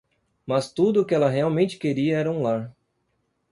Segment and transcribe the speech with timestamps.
[0.47, 2.75] Mas tudo o que ela realmente queria era um lar.